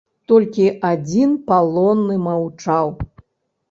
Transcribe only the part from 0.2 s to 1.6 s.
Толькі адзін